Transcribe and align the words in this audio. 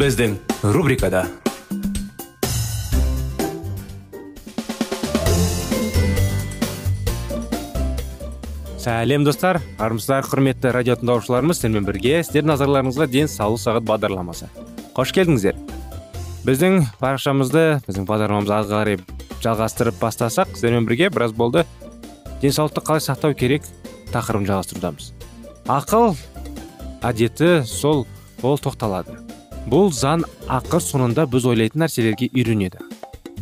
Біздің 0.00 0.38
рубрикада 0.72 1.26
сәлем 8.80 9.26
достар 9.28 9.60
армысыздар 9.76 10.24
құрметті 10.24 10.72
радио 10.72 10.96
тыңдаушыларымыз 11.02 11.60
сіздермен 11.60 11.84
бірге 11.84 12.22
сіздердің 12.24 12.48
назарларыңызға 12.54 13.10
денсаулық 13.12 13.60
сағат 13.60 13.88
бағдарламасы 13.90 14.48
қош 14.96 15.12
келдіңіздер 15.18 15.60
біздің 16.48 16.80
парақшамызды 17.02 17.66
біздің 17.84 18.08
бағдарламамызды 18.08 18.56
ары 18.56 18.96
қарай 18.96 19.42
жалғастырып 19.44 20.00
бастасақ 20.00 20.54
сіздермен 20.54 20.88
бірге 20.88 21.10
біраз 21.12 21.36
болды 21.36 21.66
денсаулықты 22.40 22.80
қалай 22.80 23.04
сақтау 23.04 23.36
керек? 23.36 23.68
Тақырыбын 24.14 24.48
жалғастырудамыз. 24.48 25.12
Ақыл 25.68 26.16
әдеті 27.04 27.60
сол 27.68 28.06
ол 28.42 28.58
тоқталады. 28.58 29.29
Бұл 29.70 29.92
заң 29.94 30.24
ақыр 30.50 30.82
соңында 30.82 31.26
біз 31.30 31.46
ойлайтын 31.46 31.84
нәрселерге 31.84 32.30
үйренеді. 32.34 32.82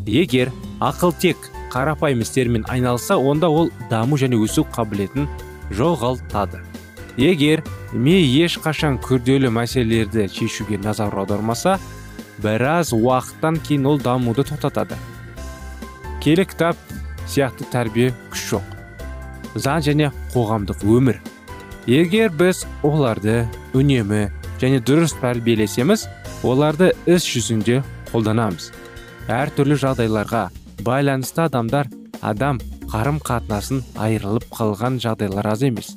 Егер 0.07 0.51
ақыл 0.85 1.15
тек 1.21 1.49
қарапайым 1.73 2.21
істермен 2.21 2.67
айналысса 2.69 3.17
онда 3.17 3.49
ол 3.49 3.71
даму 3.91 4.19
және 4.21 4.37
өсу 4.37 4.67
қабілетін 4.75 5.29
жоғалтады. 5.73 6.61
Егер 7.17 7.65
ми 7.93 8.15
ешқашан 8.45 9.01
күрделі 9.03 9.51
мәселелерді 9.53 10.29
шешуге 10.29 10.79
назар 10.79 11.17
аудармаса 11.17 11.79
біраз 12.43 12.93
уақыттан 12.93 13.61
кейін 13.65 13.87
ол 13.87 13.99
дамуды 13.99 14.45
тоқтатады. 14.45 15.01
Келі 16.21 16.45
кітап 16.45 16.77
сияқты 17.27 17.65
тәрбие 17.73 18.13
күш 18.33 18.45
жоқ. 18.53 18.67
Заң 19.57 19.81
және 19.89 20.13
қоғамдық 20.35 20.85
өмір. 20.85 21.23
Егер 21.89 22.31
біз 22.31 22.67
оларды 22.85 23.47
үнемі 23.73 24.29
және 24.61 24.81
дұрыс 24.85 25.17
тәрбиелесеміз 25.23 26.07
оларды 26.43 26.93
іс 27.07 27.27
жүзінде 27.27 27.81
қолданамыз. 28.13 28.71
Әртүрлі 29.29 29.77
жағдайларға 29.83 30.45
байланысты 30.87 31.45
адамдар 31.49 31.89
адам 32.23 32.61
қарым 32.93 33.19
қатынасын 33.25 33.83
айырылып 33.99 34.47
қалған 34.55 35.01
жағдайлар 35.03 35.51
аз 35.53 35.65
емес. 35.67 35.93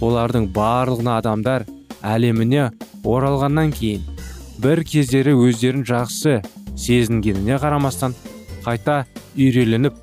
Олардың 0.00 0.50
барлығына 0.54 1.16
адамдар 1.20 1.66
әлеміне 2.02 2.70
оралғаннан 3.04 3.72
кейін 3.76 4.04
бір 4.60 4.84
кездері 4.84 5.34
өздерін 5.48 5.84
жақсы 5.88 6.40
сезінгеніне 6.76 7.58
қарамастан 7.60 8.14
қайта 8.64 9.04
үйреленіп 9.36 9.96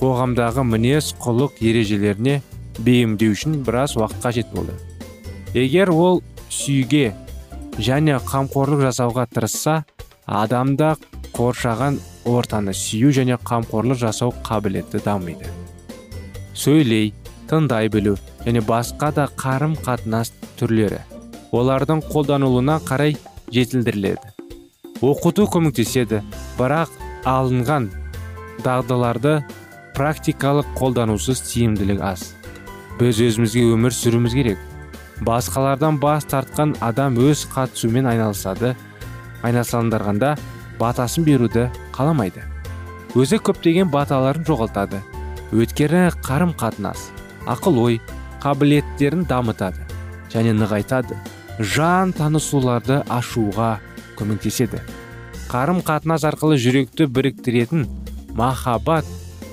қоғамдағы 0.00 0.64
мінез 0.66 1.14
құлық 1.22 1.62
ережелеріне 1.62 2.40
бейімдеу 2.78 3.34
үшін 3.36 3.60
біраз 3.64 3.96
уақыт 3.96 4.22
қажет 4.24 4.54
болды. 4.54 4.74
Егер 5.54 5.90
ол 5.90 6.22
сүйге 6.50 7.12
және 7.78 8.18
қамқорлық 8.26 8.82
жасауға 8.88 9.26
тырысса 9.30 9.84
адамда 10.26 10.96
қоршаған 11.36 12.00
ортаны 12.28 12.74
сүю 12.74 13.12
және 13.14 13.38
қамқорлық 13.44 14.00
жасау 14.02 14.34
қабілеті 14.46 15.02
дамиды. 15.04 15.46
Сөйлей 16.54 17.12
тыңдай 17.50 17.88
білу 17.92 18.16
және 18.44 18.62
басқа 18.66 19.12
да 19.14 19.28
қарым 19.36 19.76
қатынас 19.84 20.32
түрлері 20.58 21.00
олардың 21.52 22.02
қолданылуына 22.10 22.78
қарай 22.86 23.16
жетілдіріледі. 23.50 24.34
Оқыту 25.00 25.46
көмектеседі 25.50 26.20
бірақ 26.58 26.92
алынған 27.26 27.88
дағдыларды 28.64 29.40
практикалық 29.96 30.68
қолданусыз 30.78 31.42
тиімділік 31.48 32.02
аз. 32.04 32.34
Біз 33.00 33.20
өзімізге 33.24 33.64
өмір 33.74 33.96
сүруіміз 33.96 34.36
керек. 34.36 34.58
Басқалардан 35.26 35.98
бас 36.00 36.24
тартқан 36.24 36.76
адам 36.80 37.18
өз 37.20 37.44
қатысумен 37.52 38.08
айналысады. 38.08 38.74
Айналсандырғанда 39.42 40.36
батасын 40.80 41.24
беруді 41.24 41.68
қаламайды. 41.96 42.44
Өзі 43.16 43.40
көптеген 43.44 43.90
баталарын 43.92 44.44
жоғалтады. 44.46 45.00
Өткері 45.50 46.08
қарым 46.24 46.54
қатынас 46.54 47.10
ақыл 47.50 47.80
ой 47.82 48.00
қабілеттерін 48.42 49.26
дамытады 49.28 49.84
және 50.32 50.54
нығайтады. 50.54 51.18
Жан 51.58 52.14
танысуларды 52.16 53.02
ашуға 53.10 53.80
көмектеседі. 54.16 54.80
Қарым 55.50 55.82
қатынас 55.84 56.24
арқылы 56.28 56.56
жүректі 56.62 57.08
біріктіретін 57.10 57.88
махаббат 58.38 59.04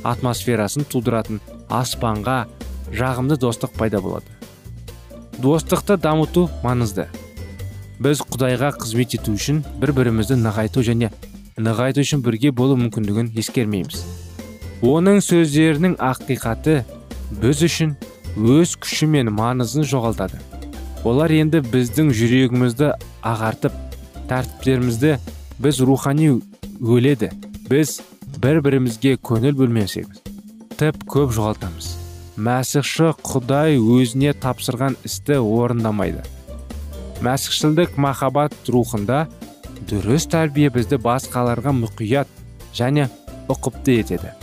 атмосферасын 0.07 0.85
тудыратын 0.87 1.41
аспанға 1.73 2.45
жағымды 2.93 3.39
достық 3.41 3.73
пайда 3.75 3.99
болады. 3.99 4.36
Достықты 5.41 5.97
дамыту 6.01 6.47
маңызды. 6.63 7.07
Біз 8.01 8.21
құдайға 8.25 8.71
қызмет 8.77 9.15
ету 9.17 9.33
үшін 9.37 9.63
бір 9.81 9.93
бірімізді 9.97 10.37
нығайту 10.41 10.83
және 10.85 11.11
нығайту 11.57 12.03
үшін 12.05 12.21
бірге 12.25 12.51
болу 12.51 12.77
мүмкіндігін 12.77 13.31
ескермейміз. 13.37 14.03
Оның 14.85 15.21
сөздерінің 15.25 15.97
ақиқаты 15.97 16.83
біз 17.41 17.63
үшін 17.65 17.95
өз 18.37 18.75
күші 18.81 19.09
мен 19.09 19.33
маңызын 19.33 19.87
жоғалтады. 19.89 20.41
Олар 21.07 21.33
енді 21.33 21.63
біздің 21.65 22.13
жүрегімізді 22.13 22.93
ағартып 23.25 23.73
тәртіптерімізді 24.29 25.17
біз 25.61 25.81
рухани 25.81 26.31
өледі 26.81 27.31
біз 27.69 27.99
бір 28.37 28.61
бірімізге 28.65 29.17
көңіл 29.17 29.57
бөлмесеміз 29.57 30.21
тіп 30.77 31.07
көп 31.09 31.33
жоғалтамыз. 31.33 31.96
Мәсіхші 32.37 33.15
құдай 33.25 33.79
өзіне 33.81 34.35
тапсырған 34.37 34.95
істі 35.07 35.39
орындамайды. 35.41 36.21
Мәсіхшілдік 37.25 37.95
махаббат 37.97 38.53
рухында 38.69 39.23
дұрыс 39.89 40.27
тәрбие 40.29 40.69
бізді 40.73 40.99
басқаларға 41.01 41.73
мұқият 41.73 42.29
және 42.77 43.07
ұқыпты 43.49 43.97
етеді. 44.03 44.35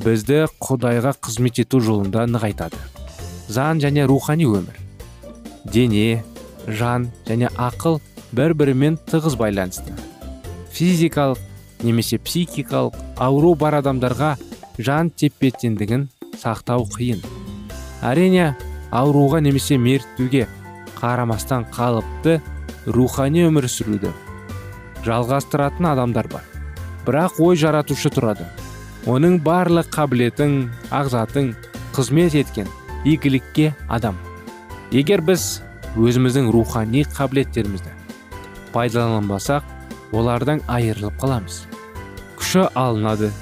Бізді 0.00 0.46
құдайға 0.64 1.12
қызмет 1.20 1.60
ету 1.60 1.82
жолында 1.84 2.24
нығайтады. 2.30 2.80
Заң 3.52 3.82
және 3.84 4.06
рухани 4.08 4.48
өмір. 4.48 4.78
Дене 5.68 6.22
жан 6.66 7.10
және 7.28 7.52
ақыл 7.60 8.00
бір 8.32 8.56
бірімен 8.56 8.96
тығыз 9.12 9.36
байланысты. 9.36 9.92
Физикалық 10.72 11.36
немесе 11.84 12.16
психикалық 12.16 12.96
ауру 13.20 13.52
бар 13.60 13.82
адамдарға 13.82 14.38
жан 14.80 15.12
тепе 15.12 15.52
теңдігін 15.52 16.08
сақтау 16.38 16.86
қиын. 16.96 17.22
Әрине 18.02 18.52
ауруға 18.92 19.40
немесе 19.44 19.78
мертвеге 19.78 20.46
қарамастан 20.98 21.66
қалыпты 21.74 22.40
рухани 22.86 23.46
өмір 23.48 23.68
сүруді 23.70 24.12
жалғастыратын 25.06 25.88
адамдар 25.92 26.28
бар. 26.30 26.44
Бірақ 27.06 27.40
ой 27.42 27.56
жаратушы 27.58 28.12
тұрады. 28.14 28.46
Оның 29.10 29.40
барлық 29.42 29.88
қабілетің 29.90 30.68
ағзатың 30.94 31.54
қызмет 31.96 32.36
еткен 32.38 32.68
игілікке 33.04 33.72
адам. 33.90 34.14
Егер 34.94 35.24
біз 35.26 35.62
өзіміздің 35.98 36.52
рухани 36.54 37.02
қабілеттерімізді 37.16 37.90
пайдаланбасақ 38.72 39.64
олардан 40.14 40.62
айырылып 40.70 41.18
қаламыз. 41.20 41.64
Күші 42.38 42.68
алынады 42.78 43.32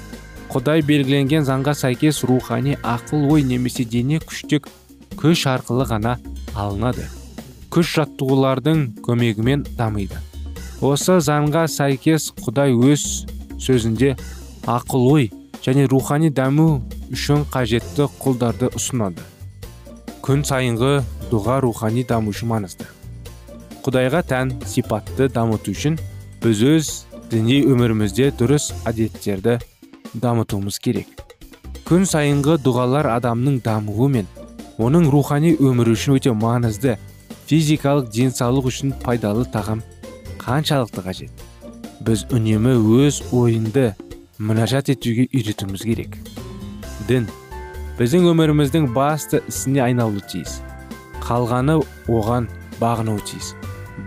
құдай 0.51 0.81
белгіленген 0.83 1.45
заңға 1.47 1.71
сәйкес 1.79 2.25
рухани 2.27 2.73
ақыл 2.83 3.29
ой 3.31 3.45
немесе 3.47 3.85
дене 3.87 4.17
күштік 4.19 4.65
күш 5.15 5.45
арқылы 5.47 5.85
ғана 5.87 6.17
алынады. 6.59 7.05
Күш 7.71 7.93
жаттығулардың 7.95 8.81
көмегімен 9.05 9.63
дамиды. 9.77 10.19
Осы 10.83 11.21
заңға 11.23 11.69
сәйкес 11.71 12.33
құдай 12.43 12.75
өз 12.75 13.05
сөзінде 13.63 14.17
ақыл 14.67 15.07
ой 15.13 15.29
және 15.63 15.87
рухани 15.87 16.33
даму 16.35 16.81
үшін 17.15 17.47
қажетті 17.53 18.09
құлдарды 18.19 18.73
ұсынады. 18.75 19.23
Күн 20.19 20.43
сайынғы 20.43 20.97
дұға 21.31 21.61
рухани 21.63 22.03
даму 22.03 22.35
үшін 22.35 22.51
маңызды. 22.51 22.91
Құдайға 23.87 24.25
тән 24.27 24.57
сипатты 24.67 25.31
дамыту 25.31 25.71
үшін 25.71 25.95
біз 26.43 26.67
өз 26.75 26.95
діни 27.31 27.63
өмірімізде 27.71 28.33
дұрыс 28.35 28.73
әдеттерді 28.83 29.61
дамытуымыз 30.13 30.79
керек. 30.83 31.07
Күн 31.87 32.05
сайынғы 32.07 32.57
дұғалар 32.63 33.09
адамның 33.17 33.61
дамуы 33.65 34.07
мен 34.11 34.27
оның 34.81 35.09
рухани 35.11 35.55
өмірі 35.59 35.95
үшін 35.95 36.17
өте 36.17 36.33
маңызды. 36.35 36.97
Физикалық 37.49 38.07
денсаулық 38.15 38.69
үшін 38.69 38.93
пайдалы 39.03 39.43
тағам 39.51 39.81
қаншалықты 40.39 41.03
қажет? 41.03 41.43
Біз 42.01 42.25
үнемі 42.31 42.77
өз 43.01 43.21
ойынды 43.35 43.91
мінәжат 44.39 44.89
етуге 44.93 45.27
үйретуіміз 45.35 45.83
керек. 45.85 46.15
Дін. 47.09 47.27
Біздің 47.99 48.29
өміріміздің 48.31 48.87
басты 48.95 49.43
ісіне 49.51 49.83
айналуы 49.85 50.23
тиіс. 50.31 50.61
Қалғаны 51.21 51.81
оған 52.07 52.47
бағынуы 52.79 53.21
тиіс. 53.27 53.51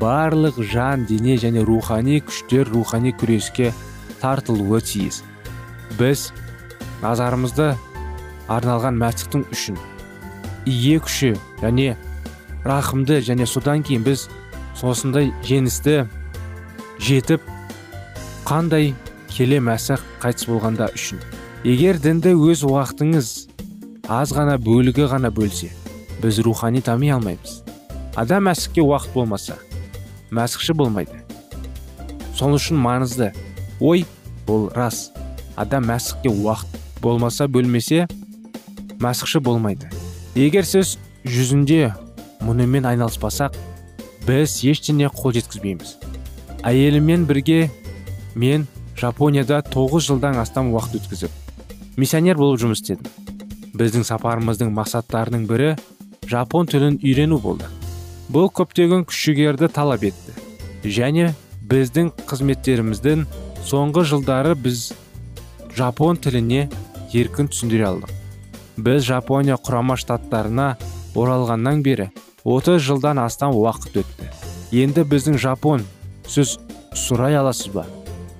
Барлық 0.00 0.58
жан 0.72 1.04
дене 1.06 1.36
және 1.38 1.62
рухани 1.62 2.18
күштер 2.24 2.66
рухани 2.72 3.12
күреске 3.12 3.70
тартылуы 4.22 4.80
тиіс. 4.80 5.22
Біз 5.98 6.30
назарымызды 7.02 7.72
арналған 8.52 8.98
мәсіхтің 9.00 9.46
үшін 9.54 9.78
ие 10.66 10.98
күші 11.04 11.34
және 11.60 11.94
рахымды 12.64 13.20
және 13.24 13.46
содан 13.46 13.82
кейін 13.84 14.04
біз 14.06 14.28
сосындай 14.78 15.32
жеңісті 15.44 16.04
жетіп 17.04 17.44
қандай 18.48 18.92
келе 19.28 19.60
мәсіх 19.60 20.02
қайтыс 20.22 20.48
болғанда 20.48 20.88
үшін. 20.96 21.20
Егер 21.64 21.98
дінді 22.00 22.34
өз 22.36 22.64
уақытыңыз 22.68 23.30
аз 24.12 24.34
ғана 24.36 24.56
бөлігі 24.60 25.08
ғана 25.12 25.30
бөлсе 25.34 25.70
біз 26.22 26.40
рухани 26.44 26.82
тами 26.84 27.12
алмаймыз. 27.14 27.62
Адам 28.16 28.48
мәсіхке 28.48 28.84
уақыт 28.84 29.12
болмаса 29.14 29.58
мәсіхші 30.30 30.76
болмайды. 30.76 31.20
Сол 32.36 32.56
үшін 32.56 32.80
маңызды. 32.80 33.32
Ой 33.80 34.04
бұл 34.46 34.70
рас. 34.74 35.10
Адам 35.56 35.88
мәсіхке 35.90 36.32
уақыт 36.32 36.78
болмаса 37.02 37.48
бөлмесе 37.48 38.06
мәсіхші 39.02 39.40
болмайды. 39.44 39.90
Егер 40.34 40.66
сіз 40.66 40.96
жүзінде 41.24 41.92
мұнымен 42.44 42.88
айналыспасақ 42.90 43.56
біз 44.26 44.58
ештеңе 44.64 45.10
қол 45.12 45.36
жеткізбейміз. 45.36 45.96
Әйеліммен 46.64 47.28
бірге 47.28 47.70
мен 48.34 48.66
жапонияда 48.98 49.62
тоғыз 49.70 50.10
жылдан 50.10 50.40
астам 50.40 50.72
уақыт 50.72 51.00
өткізіп 51.02 51.40
миссионер 51.96 52.38
болып 52.38 52.60
жұмыс 52.62 52.82
істедім. 52.82 53.06
Біздің 53.74 54.04
сапарымыздың 54.06 54.70
мақсаттарының 54.74 55.46
бірі 55.50 55.70
жапон 56.30 56.66
тілін 56.70 56.98
үйрену 57.02 57.38
болды. 57.42 57.68
Бұл 58.32 58.48
көптеген 58.54 59.04
күш 59.06 59.20
жігерді 59.28 59.68
талап 59.70 60.04
етті. 60.06 60.34
Және 60.84 61.32
біздің 61.70 62.12
қызметтеріміздің 62.28 63.24
соңғы 63.66 64.04
жылдары 64.10 64.54
біз 64.58 64.92
жапон 65.74 66.18
тіліне 66.18 66.68
еркін 67.14 67.48
түсіндіре 67.50 67.86
алдық. 67.88 68.12
Біз 68.76 69.04
жапония 69.06 69.56
құрама 69.58 69.96
штаттарына 69.98 70.74
оралғаннан 71.14 71.82
бері 71.86 72.08
30 72.44 72.80
жылдан 72.82 73.20
астам 73.22 73.54
уақыт 73.58 74.00
өтті. 74.02 74.30
Енді 74.74 75.04
біздің 75.10 75.38
жапон 75.38 75.84
сіз 76.26 76.56
сұрай 76.94 77.38
аласыз 77.38 77.72
ба? 77.74 77.86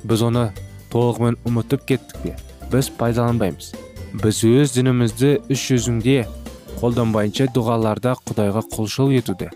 Біз 0.04 0.24
оны 0.26 0.48
толығымен 0.94 1.38
ұмытып 1.46 1.86
кеттік 1.90 2.22
пе? 2.22 2.34
Біз 2.72 2.90
пайдаланбаймыз. 2.98 3.74
Біз 4.22 4.42
өз 4.46 4.74
дінімізді 4.78 5.36
іс 5.50 5.68
жүзінде 5.68 6.24
қолданбайынша 6.80 7.48
дұғаларда 7.54 8.18
құдайға 8.26 8.66
құлшылық 8.74 9.22
етуді 9.22 9.50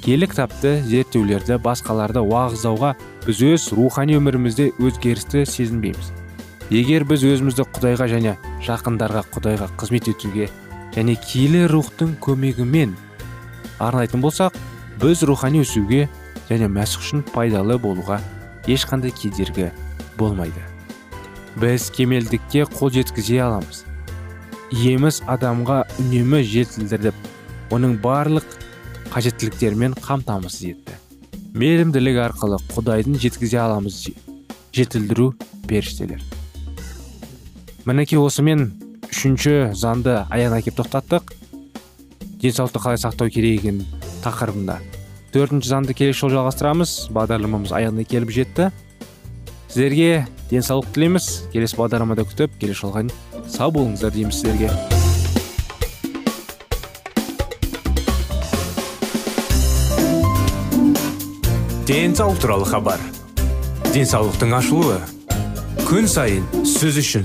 киелі 0.00 0.26
кітапты 0.30 0.78
зерттеулерді 0.88 1.58
басқаларды 1.60 2.22
уағыздауға 2.24 2.94
біз 3.26 3.42
өз 3.50 3.66
рухани 3.76 4.16
өмірімізде 4.16 4.70
өзгерісті 4.80 5.44
сезінбейміз. 5.44 6.08
Егер 6.70 7.02
біз 7.08 7.24
өзімізді 7.26 7.66
құдайға 7.74 8.06
және 8.12 8.36
жақындарға 8.62 9.24
құдайға 9.34 9.66
қызмет 9.80 10.10
етуге 10.12 10.46
және 10.94 11.16
киелі 11.18 11.64
рухтың 11.72 12.14
көмегімен 12.22 12.94
арнайтын 13.82 14.22
болсақ 14.22 14.54
біз 15.02 15.24
рухани 15.26 15.64
өсуге 15.64 16.06
және 16.50 16.68
мәсіх 16.70 17.02
үшін 17.02 17.24
пайдалы 17.34 17.78
болуға 17.82 18.20
ешқандай 18.70 19.10
кедергі 19.10 19.70
болмайды. 20.18 20.62
Біз 21.58 21.90
кемелдікке 21.90 22.66
қол 22.70 22.92
жеткізе 22.94 23.40
аламыз. 23.42 23.84
Иеміз 24.70 25.22
адамға 25.26 25.82
үнемі 25.98 26.42
жетілдіріп 26.46 27.72
оның 27.74 27.96
барлық 28.04 28.46
қажеттіліктерімен 29.10 29.96
қамтамасыз 29.98 30.74
етті. 30.74 30.98
Мейірімділік 31.58 32.20
арқылы 32.28 32.60
құдайдың 32.76 33.18
жеткізе 33.18 33.58
аламыз 33.64 34.04
жетілдіру 34.70 35.32
періштелер. 35.66 36.22
Мінекей 37.88 38.18
осымен 38.20 38.68
үшінші 39.08 39.72
заңды 39.78 40.20
аяғына 40.28 40.60
келіп 40.64 40.80
тоқтаттық. 40.82 41.32
Денсаулықты 42.40 42.80
қалай 42.80 43.00
сақтау 43.00 43.32
керек 43.32 43.60
екенін 43.60 43.86
тақырыбында. 44.24 44.78
Төртінші 45.32 45.70
заңды 45.70 45.96
келесі 45.96 46.24
жолы 46.24 46.36
жалғастырамыз. 46.36 47.10
Бағдарламамыз 47.14 47.72
аяғына 47.76 48.04
келіп 48.08 48.32
жетті. 48.34 48.70
Сіздерге 49.70 50.26
денсаулық 50.50 50.92
тілейміз. 50.94 51.28
Келесі 51.52 51.78
бағдарламада 51.80 52.24
күтіп 52.28 52.56
келесі 52.60 52.84
жолға 52.84 53.06
сау 53.48 53.72
болыңыздар 53.72 54.12
дейміз 54.14 54.40
сіздерге. 54.40 54.70
Денсаулық 61.90 62.38
туралы 62.38 62.66
хабар. 62.70 63.00
Денсаулықтың 63.90 64.52
ашылуы. 64.60 65.00
Күн 65.88 66.06
сайын 66.06 66.44
сөз 66.62 67.00
үшін. 67.02 67.24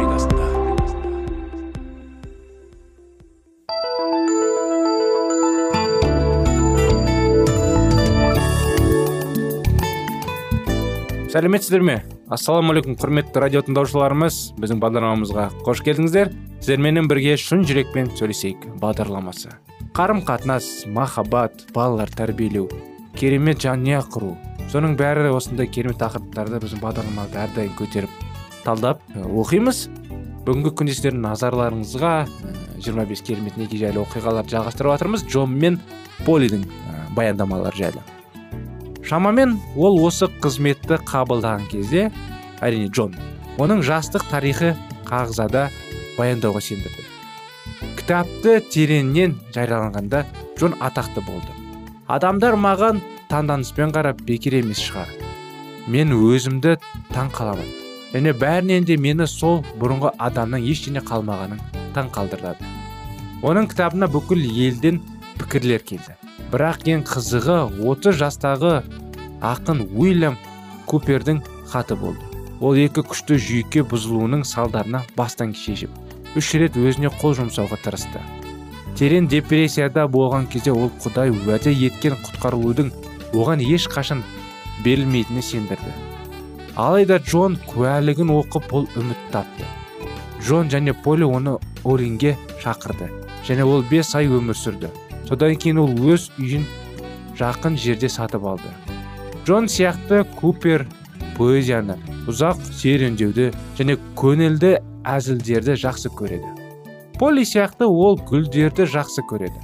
Сәлеметсіздер 11.31 11.83
ме? 11.85 11.93
Ассалаумағалейкум 12.27 12.97
құрметті 12.99 13.39
радио 13.39 13.61
тыңдаушыларымыз. 13.63 14.39
Біздің 14.59 14.81
бағдарламамызға 14.83 15.45
қош 15.63 15.79
келдіңіздер. 15.85 16.33
Сіздерменен 16.59 17.07
бірге 17.07 17.37
шын 17.39 17.63
жүрекпен 17.67 18.09
сөйлесейік 18.19 18.65
бағдарламасы. 18.81 19.53
Қарым 19.95 20.25
қатынас 20.27 20.67
махаббат 20.91 21.63
балалар 21.71 22.11
тәрбиелеу 22.11 22.67
керемет 23.15 23.63
жанұя 23.63 24.03
құру. 24.11 24.33
Соның 24.73 24.97
бәрі 24.99 25.31
осындай 25.31 25.71
керемет 25.71 26.01
тақырыптарды 26.03 26.59
біздің 26.65 26.83
бағдарламада 26.83 27.45
әрдайым 27.47 27.75
көтеріп 27.79 28.21
талдап 28.65 29.03
оқимыз. 29.15 29.85
Бүгінгі 30.43 30.75
күнде 30.75 30.97
сіздердің 30.97 31.29
назарларыңызға 31.29 32.15
25 32.83 33.27
керемет 33.29 33.61
неке 33.61 33.79
жайлы 33.79 34.03
оқиғаларды 34.03 34.57
жалғастырып 34.57 34.97
жатырмыз. 34.97 35.29
Джон 35.31 35.55
мен 35.55 35.79
полидің 36.25 36.67
баяндамалары 37.15 37.85
жайлы. 37.85 38.03
Шамамен 39.11 39.57
ол 39.75 39.97
осы 40.07 40.29
қызметті 40.39 41.01
қабылдаған 41.03 41.65
кезде 41.67 42.05
әрине 42.63 42.87
джон 42.87 43.17
оның 43.59 43.81
жастық 43.83 44.23
тарихы 44.29 44.69
қағазада 45.09 45.65
баяндауға 46.15 46.61
сендірді. 46.63 47.03
Кітапты 47.99 48.53
тереңнен 48.71 49.35
жарияланғанда 49.51 50.23
джон 50.55 50.77
атақты 50.79 51.25
болды. 51.27 51.51
Адамдар 52.07 52.55
маған 52.55 53.03
таңданыспен 53.27 53.91
қарап 53.91 54.23
бекер 54.23 54.55
емес 54.61 54.79
шығар. 54.79 55.11
Мен 55.91 56.15
өзімді 56.15 56.77
таң 57.11 57.35
қаламын. 57.35 57.67
Және 58.15 58.31
бәрінен 58.31 58.87
де 58.87 58.95
мені 58.95 59.27
сол 59.27 59.59
бұрынғы 59.75 60.15
адамның 60.23 60.63
ештеңе 60.71 61.03
қалмағанын 61.03 61.59
таң 61.91 62.15
қалдырады 62.15 62.63
оның 63.43 63.67
кітабына 63.75 64.07
бүкіл 64.07 64.39
елден 64.39 65.03
пікірлер 65.35 65.83
келді. 65.83 66.20
Бірақ 66.51 66.87
ең 66.89 67.05
қызығы 67.07 67.59
30 67.79 68.19
жастағы 68.21 68.75
ақын 69.41 69.85
уильям 69.95 70.37
купердің 70.89 71.41
хаты 71.71 71.95
болды. 71.95 72.21
Ол 72.61 72.77
екі 72.77 73.01
күшті 73.01 73.39
жүйке 73.41 73.81
бұзылуының 73.89 74.43
салдарына 74.45 75.03
бастан 75.17 75.53
шешіп 75.57 75.91
үш 76.37 76.53
рет 76.55 76.77
өзіне 76.79 77.09
қол 77.19 77.33
жұмсауға 77.35 77.79
тырысты. 77.83 78.21
Терең 78.95 79.27
депрессияда 79.31 80.05
болған 80.11 80.47
кезде 80.51 80.71
ол 80.71 80.91
құдай 81.03 81.31
уәде 81.33 81.73
еткен 81.73 82.15
құтқарылудың 82.21 82.91
оған 83.35 83.63
ешқашан 83.65 84.23
берілмейтініне 84.85 85.43
сендірді. 85.43 85.91
Алайда 86.75 87.19
джон 87.19 87.57
куәлігін 87.67 88.31
оқып 88.37 88.69
бұл 88.71 88.87
үміт 88.99 89.19
тапты. 89.31 89.67
Джон 90.39 90.71
және 90.71 90.93
поли 90.93 91.27
оны 91.27 91.57
оринге 91.83 92.37
шақырды 92.63 93.09
және 93.47 93.67
ол 93.67 93.83
бес 93.89 94.15
ай 94.15 94.27
өмір 94.31 94.55
сүрді. 94.55 94.91
Содан 95.31 95.55
кейін 95.55 95.77
ол 95.79 95.91
өз 96.11 96.25
үйін 96.35 96.65
жақын 97.39 97.77
жерде 97.79 98.09
сатып 98.11 98.43
алды. 98.43 98.67
Джон 99.47 99.69
сияқты 99.71 100.25
купер 100.35 100.83
поэзияны 101.37 101.95
ұзақ 102.27 102.59
серуендеуді 102.75 103.45
және 103.79 103.95
көңілді 104.19 104.73
әзілдерді 105.07 105.77
жақсы 105.85 106.11
көреді. 106.19 106.51
Поли 107.15 107.45
сияқты 107.47 107.87
ол 107.87 108.19
гүлдерді 108.27 108.89
жақсы 108.91 109.23
көреді. 109.31 109.63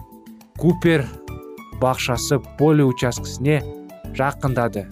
Купер 0.56 1.04
бақшасы 1.84 2.40
поли 2.58 2.88
учаскесіне 2.88 3.60
жақындады 4.16 4.88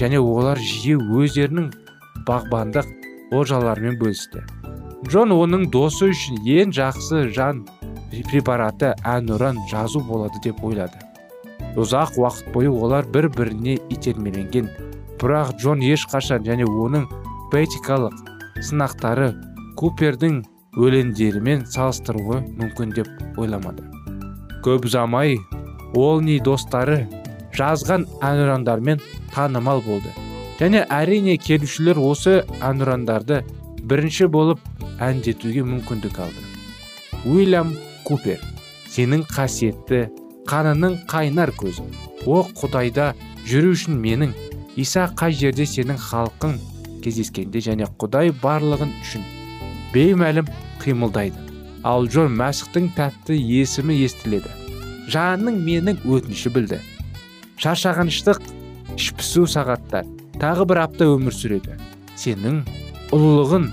және 0.00 0.16
олар 0.16 0.56
жиі 0.56 0.96
өздерінің 0.96 1.68
бағбандық 2.24 2.88
олжаларымен 3.36 4.00
бөлісті. 4.00 4.48
Джон 5.04 5.36
оның 5.36 5.68
досы 5.68 6.08
үшін 6.08 6.40
ең 6.40 6.72
жақсы 6.72 7.28
жан 7.36 7.66
препараты 8.24 8.94
әнұран 9.04 9.58
жазу 9.70 10.00
болады 10.00 10.40
деп 10.44 10.62
ойлады. 10.64 11.02
Ұзақ 11.76 12.16
уақыт 12.20 12.52
бойы 12.54 12.70
олар 12.72 13.06
бір 13.12 13.28
біріне 13.28 13.76
итермеленген 13.92 14.70
бірақ 15.20 15.56
джон 15.60 15.84
ешқашан 15.84 16.44
және 16.46 16.64
оның 16.64 17.06
поэтикалық 17.52 18.16
сынақтары 18.64 19.32
купердің 19.76 20.42
өлеңдерімен 20.76 21.66
салыстыруы 21.72 22.42
мүмкін 22.56 22.94
деп 22.96 23.38
ойламады. 23.40 23.84
Көп 24.64 24.88
ұзамай 24.88 25.36
ол 25.94 26.20
не 26.24 26.38
достары 26.40 27.06
жазған 27.56 28.06
әнұрандармен 28.24 29.00
танымал 29.34 29.82
болды. 29.84 30.12
Және 30.60 30.86
әрине 30.92 31.36
келушілер 31.36 32.00
осы 32.00 32.38
әнұрандарды 32.64 33.42
бірінші 33.84 34.28
болып 34.32 34.60
әндетуге 35.00 35.64
мүмкіндік 35.68 36.20
алды. 36.24 36.44
Уильям 37.26 37.74
купер 38.06 38.40
сенің 38.96 39.26
қасиетті 39.28 40.06
қанының 40.46 41.00
қайнар 41.10 41.50
көзі. 41.58 41.84
О 42.26 42.44
құдайда 42.56 43.10
жүру 43.48 43.74
үшін 43.74 43.98
менің. 44.02 44.32
Иса 44.78 45.08
қай 45.18 45.34
жерде 45.34 45.66
сенің 45.66 45.98
халқың 46.00 46.56
кездескенде 47.04 47.62
және 47.66 47.88
құдай 48.00 48.32
барлығын 48.42 48.92
үшін. 49.02 49.24
Беймәлім 49.94 50.48
қимылдайды. 50.84 51.42
Ал 51.86 52.06
джон 52.06 52.34
мәсіхтің 52.38 52.92
тәтті 52.96 53.36
есімі 53.36 53.98
естіледі. 54.06 54.50
Жанның 55.12 55.60
менің 55.66 56.02
өтініші 56.06 56.52
білді. 56.54 56.80
Шаршағыныштық 57.62 58.42
ішпісу 58.96 59.46
сағаттар 59.50 60.06
тағы 60.40 60.66
бір 60.70 60.82
апта 60.86 61.08
өмір 61.10 61.34
сүреді. 61.34 61.78
Сенің 62.18 62.62
ұлылығын 63.14 63.70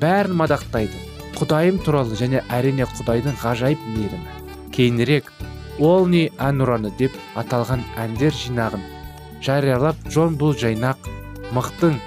бәрін 0.00 0.38
мадақтайды. 0.40 1.13
Құдайым 1.38 1.80
туралы 1.84 2.16
және 2.18 2.42
әрине 2.52 2.86
құдайдың 2.90 3.36
ғажайып 3.42 3.82
мейірімі. 3.94 4.36
Кейінірек 4.74 5.30
олни 5.78 6.28
әнұраны 6.38 6.92
деп 6.98 7.16
аталған 7.40 7.82
әндер 7.98 8.34
жинағын 8.38 8.82
жариялап 9.44 9.98
джон 10.08 10.38
бұл 10.40 10.54
жайнақ 10.58 11.08
мықтың 11.56 11.98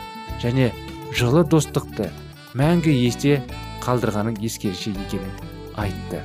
және 0.43 0.71
жылы 1.15 1.43
достықты 1.51 2.09
мәңгі 2.57 2.95
есте 3.03 3.41
қалдырғанын 3.83 4.39
ескерші 4.47 4.95
екенін 5.05 5.33
айтты 5.83 6.23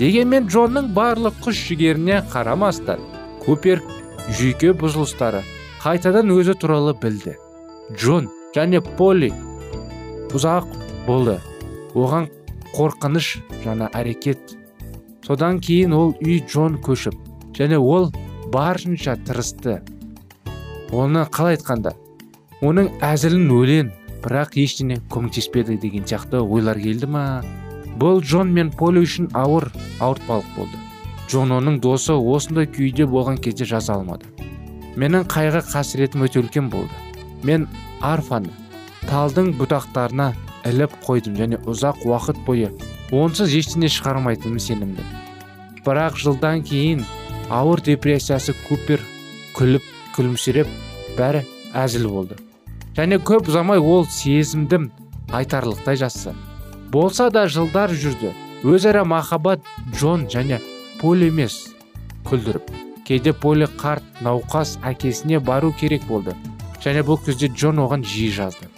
дегенмен 0.00 0.46
джонның 0.48 0.92
барлық 0.96 1.40
күш 1.44 1.64
жігеріне 1.70 2.20
қарамастан 2.32 3.02
купер 3.44 3.82
жүйке 4.38 4.72
бұзылыстары 4.80 5.42
қайтадан 5.82 6.30
өзі 6.34 6.54
туралы 6.60 6.94
білді. 7.02 7.36
Джон 7.96 8.28
және 8.54 8.80
полли 8.98 9.30
ұзақ 10.36 10.68
болды. 11.06 11.38
Оған 11.94 12.28
қорқыныш 12.74 13.38
жана 13.64 13.90
әрекет. 13.94 14.56
Содан 15.26 15.60
кейін 15.60 15.94
ол 15.94 16.14
үй 16.24 16.40
джон 16.46 16.78
көшіп 16.82 17.14
және 17.56 17.78
ол 17.78 18.10
барынша 18.52 19.16
тырысты. 19.26 19.80
Оны 20.90 21.24
қалай 21.30 21.58
айтқанда 21.58 21.94
оның 22.60 22.90
әзілін 23.04 23.50
өлен 23.54 23.92
бірақ 24.24 24.56
ештеңе 24.60 25.00
көмектеспеді 25.12 25.78
деген 25.80 26.04
сияқты 26.04 26.42
ойлар 26.42 26.78
келді 26.80 27.06
ма? 27.06 27.24
Бұл 28.00 28.20
джон 28.22 28.52
мен 28.52 28.70
поли 28.70 29.02
үшін 29.04 29.30
ауыр 29.36 29.70
ауыртпалық 30.00 30.50
болды. 30.56 30.78
Джон 31.28 31.52
оның 31.54 31.80
досы 31.84 32.12
осындай 32.12 32.66
күйде 32.66 33.06
болған 33.06 33.38
кезде 33.40 33.64
жаза 33.64 33.94
алмады. 33.94 34.26
Менің 34.96 35.28
қайғы 35.30 35.62
қасіретім 35.70 36.24
өте 36.26 36.40
үлкен 36.42 36.70
болды. 36.72 36.90
Мен 37.46 37.68
арфаны 38.00 38.50
талдың 39.06 39.52
бұтақтарына 39.60 40.32
іліп 40.68 40.96
қойдым 41.06 41.38
және 41.38 41.60
ұзақ 41.70 42.04
уақыт 42.08 42.42
бойы 42.46 42.70
онсыз 43.12 43.54
ештеңе 43.56 43.88
шығармайтыным 43.92 44.60
сенімді. 44.60 45.06
Бірақ 45.86 46.18
жылдан 46.20 46.62
кейін 46.66 47.06
ауыр 47.48 47.80
депрессиясы 47.86 48.54
купер 48.66 49.02
күліп 49.56 49.86
күлімсіреп 50.16 50.68
бәрі 51.16 51.42
әзіл 51.74 52.10
болды. 52.12 52.36
Және 52.96 53.18
көп 53.22 53.48
ұзамай 53.50 53.80
ол 53.80 54.06
сезімдім 54.10 54.90
айтарлықтай 55.32 55.96
жассы 56.00 56.34
болса 56.90 57.30
да 57.30 57.46
жылдар 57.48 57.92
жүрді 57.94 58.32
өзара 58.66 59.04
махаббат 59.04 59.62
джон 59.94 60.26
және 60.26 60.58
пол 61.00 61.22
емес 61.26 61.70
күлдіріп. 62.26 62.66
Кейде 63.06 63.32
поли 63.32 63.66
қарт 63.66 64.22
науқас 64.22 64.76
әкесіне 64.86 65.40
бару 65.40 65.72
керек 65.72 66.04
болды. 66.06 66.34
Және 66.82 67.02
бұл 67.06 67.18
кезде 67.24 67.48
джон 67.48 67.80
оған 67.82 68.04
жиі 68.06 68.30
жазды. 68.34 68.68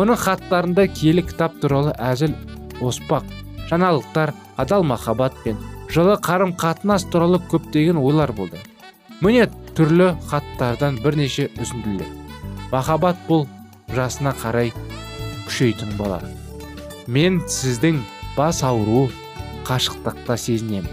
Оның 0.00 0.18
хаттарында 0.18 0.86
киелі 0.90 1.24
кітап 1.28 1.56
туралы 1.62 1.94
әзіл 2.02 2.34
оспақ 2.82 3.26
жаңалықтар 3.70 4.34
адал 4.60 4.86
махаббат 4.86 5.36
пен 5.44 5.58
жылы 5.94 6.16
қарым 6.18 6.54
қатынас 6.58 7.06
туралы 7.10 7.40
көптеген 7.50 8.00
ойлар 8.02 8.32
болды. 8.32 8.58
Міне 9.20 9.46
түрлі 9.78 10.14
хаттардан 10.28 10.98
бірнеше 11.02 11.50
үзінділер. 11.60 12.08
Махаббат 12.72 13.20
бұл 13.28 13.46
жасына 13.94 14.34
қарай 14.40 14.72
күшейтін 15.46 15.94
бала 15.98 16.22
мен 17.06 17.42
сіздің 17.46 18.00
бас 18.36 18.62
ауруы 18.64 19.10
қашықтықта 19.68 20.36
сезінемін. 20.40 20.88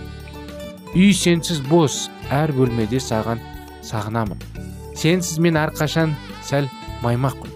Үй 0.94 1.14
сенсіз 1.16 1.62
бос 1.70 2.10
әр 2.32 2.52
бөлмеде 2.56 3.00
саған 3.00 3.40
сағынамын. 3.88 4.40
Сенсіз 4.96 5.40
мен 5.40 5.58
әрқашан 5.60 6.14
сәл 6.44 6.68
маймақпын 7.02 7.52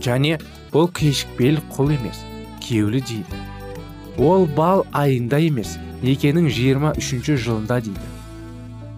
және 0.00 0.38
бұл 0.70 0.88
кешікпел 0.94 1.58
құл 1.74 1.94
емес 1.96 2.22
кеулі 2.62 3.00
дейді. 3.02 3.40
Ол 4.18 4.46
бал 4.56 4.84
айында 4.92 5.40
емес 5.42 5.76
некенің 6.02 6.48
23 6.50 7.36
жылында 7.36 7.80
дейді. 7.82 8.08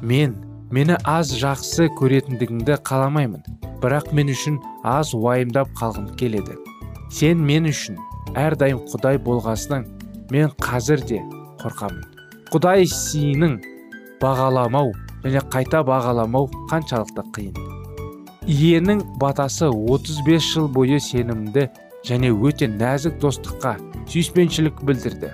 Мен 0.02 0.36
мені 0.70 0.96
аз 1.04 1.32
жақсы 1.38 1.88
көретіндігіңді 1.98 2.78
қаламаймын 2.88 3.44
бірақ 3.82 4.12
мен 4.16 4.32
үшін 4.32 4.60
аз 4.84 5.14
уайымдап 5.14 5.72
қалғым 5.80 6.12
келеді. 6.20 6.56
Сен 7.10 7.42
мен 7.44 7.68
үшін 7.70 7.98
әрдайым 8.38 8.84
құдай 8.92 9.20
болғасынан 9.22 9.86
мен 10.30 10.52
қазір 10.62 11.04
де 11.08 11.20
қорқамын. 11.62 12.04
Құдай 12.52 12.88
сенің 12.88 13.60
бағаламау 14.22 14.92
және 15.24 15.44
қайта 15.52 15.84
бағаламау 15.86 16.50
қаншалықты 16.70 17.28
қиын. 17.36 17.71
Иенің 18.46 19.02
батасы 19.20 19.68
35 19.70 20.42
жыл 20.42 20.68
бойы 20.68 20.98
сенімді 21.00 21.68
және 22.06 22.32
өте 22.34 22.66
нәзік 22.66 23.20
достыққа 23.22 23.76
сүйіспеншілік 24.10 24.82
білдірді. 24.82 25.30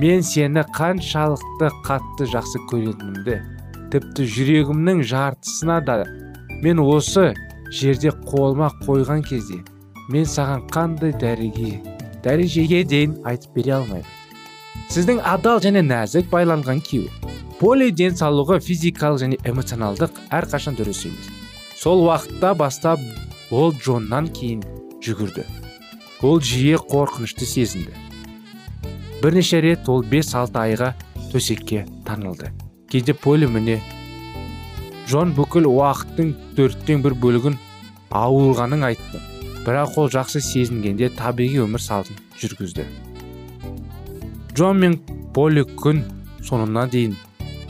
Мен 0.00 0.24
сені 0.24 0.64
қаншалықты 0.76 1.70
қатты 1.84 2.28
жақсы 2.32 2.62
көретінімді 2.70 3.36
тіпті 3.92 4.26
жүрегімнің 4.32 5.02
жартысына 5.04 5.78
да 5.84 6.02
мен 6.64 6.80
осы 6.80 7.34
жерде 7.70 8.12
қолыма 8.24 8.70
қойған 8.82 9.24
кезде 9.28 9.60
мен 10.08 10.24
саған 10.24 10.66
қандай 10.72 11.12
дәреге 11.20 11.80
дәрежеге 12.24 12.84
дейін 12.88 13.18
айтып 13.24 13.56
бере 13.60 13.76
алмаймын. 13.80 14.12
Сіздің 14.92 15.20
адал 15.24 15.60
және 15.60 15.84
нәзік 15.84 16.30
байланған 16.32 16.80
күйеу 16.88 17.10
поли 17.60 17.90
денсаулығы 17.92 18.60
физикалық 18.64 19.24
және 19.24 19.40
эмоционалдық 19.44 20.22
әрқашан 20.30 20.76
дұрыс 20.78 21.06
емес. 21.08 21.35
Сол 21.76 22.04
уақытта 22.06 22.54
бастап 22.54 23.00
ол 23.50 23.72
джоннан 23.72 24.28
кейін 24.32 24.64
жүгірді. 25.04 25.44
Ол 26.22 26.40
жиі 26.40 26.80
қорқынышты 26.80 27.44
сезінді. 27.44 27.94
Бірнеше 29.22 29.60
рет 29.60 29.88
ол 29.88 30.04
5-6 30.04 30.58
айға 30.62 30.92
төсекке 31.32 31.86
таңылды. 32.08 32.52
Кейде 32.90 33.14
поли 33.14 33.46
міне 33.46 33.80
джон 35.06 35.34
бүкіл 35.36 35.68
уақыттың 35.70 36.34
төрттен 36.56 37.02
бір 37.04 37.16
бөлігін 37.22 37.58
ауырғанын 38.10 38.88
айтты. 38.90 39.20
Бірақ 39.66 39.98
ол 40.00 40.12
жақсы 40.12 40.40
сезінгенде 40.40 41.10
табиғи 41.18 41.64
өмір 41.66 41.82
салтын 41.82 42.24
жүргізді 42.40 42.86
джон 44.56 44.78
мен 44.80 44.94
поли 45.36 45.66
күн 45.76 45.98
соңына 46.40 46.86
дейін 46.88 47.12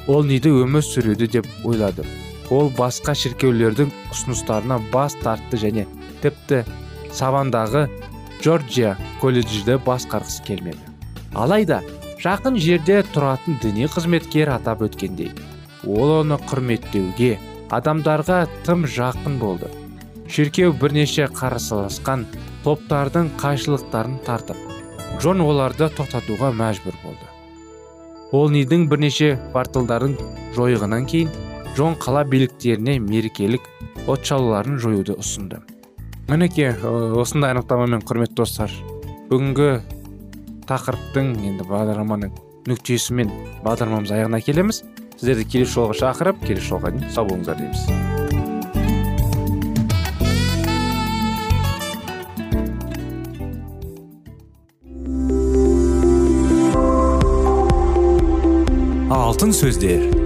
ол 0.06 0.22
неде 0.28 0.52
өмір 0.54 0.84
сүреді? 0.86 1.26
деп 1.26 1.46
ойлады. 1.64 2.04
Ол 2.50 2.70
басқа 2.70 3.14
шіркеулердің 3.18 3.90
ұсыныстарына 4.14 4.78
бас 4.92 5.16
тартты 5.22 5.58
және 5.60 5.86
тіпті 6.22 6.62
савандағы 7.14 7.86
джорджия 8.40 8.96
колледжді 9.20 9.78
басқарғысы 9.86 10.44
келмеді. 10.46 10.82
Алайда 11.34 11.82
жақын 12.22 12.58
жерде 12.62 13.02
тұратын 13.14 13.58
діни 13.62 13.88
қызметкер 13.90 14.52
атап 14.54 14.84
өткендей 14.86 15.32
ол 15.86 16.20
оны 16.20 16.38
құрметтеуге 16.48 17.36
адамдарға 17.74 18.44
тым 18.66 18.86
жақын 18.86 19.38
болды. 19.42 19.70
Шіркеу 20.30 20.72
бірнеше 20.74 21.28
қарсыласқан 21.30 22.24
топтардың 22.64 23.30
қайшылықтарын 23.40 24.18
тартып 24.26 24.58
джон 25.20 25.40
оларды 25.44 25.86
тоқтатуға 25.98 26.50
мәжбүр 26.54 26.96
болды. 27.02 27.28
Ол 28.34 28.50
нидің 28.50 28.88
бірнеше 28.90 29.36
порталдарын 29.54 30.16
жойғаннан 30.56 31.06
кейін 31.06 31.30
джон 31.76 31.92
қала 32.00 32.22
биліктеріне 32.24 32.94
мерекелік 33.04 33.66
отшауларын 34.08 34.78
жоюды 34.80 35.12
ұсынды. 35.20 35.58
Мінекей 36.24 36.72
осындай 37.20 37.52
анықтамамен 37.52 38.00
құрметті 38.00 38.38
достар 38.40 38.72
бүгінгі 39.28 39.84
тақырыптың 40.70 41.34
енді 41.44 41.68
бағдарламаның 41.68 42.32
нүктесімен 42.72 43.28
бағдарламамыз 43.66 44.08
аяғына 44.16 44.40
келеміз. 44.40 44.86
Сіздерді 45.20 45.44
келесі 45.52 45.76
жолға 45.76 46.00
шақырып 46.00 46.40
келесі 46.48 46.72
жолға 46.72 46.96
дейін 46.96 47.12
сау 47.12 47.28
болыңыздар 47.28 47.60
дейміз. 47.60 47.80
Алтын 59.12 59.52
сөздер. 59.52 60.25